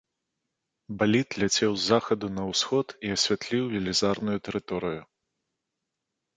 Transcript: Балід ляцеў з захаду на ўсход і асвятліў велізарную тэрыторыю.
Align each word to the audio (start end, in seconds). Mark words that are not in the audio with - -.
Балід 1.01 1.29
ляцеў 1.43 1.71
з 1.81 1.91
захаду 1.91 2.27
на 2.39 2.43
ўсход 2.53 2.87
і 3.09 3.13
асвятліў 3.19 3.63
велізарную 3.77 4.37
тэрыторыю. 4.49 5.01